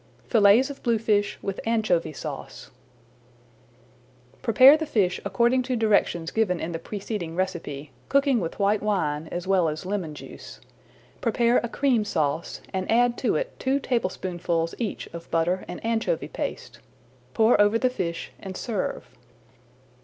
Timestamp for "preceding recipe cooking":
6.79-8.39